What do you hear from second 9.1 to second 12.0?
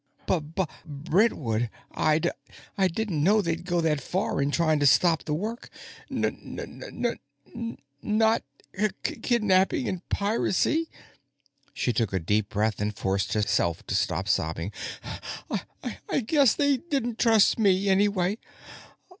kidnapping and piracy." She